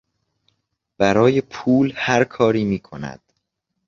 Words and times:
برای 0.97 1.41
پول 1.41 1.93
هر 1.95 2.23
کاری 2.23 2.63
میکند. 2.65 3.19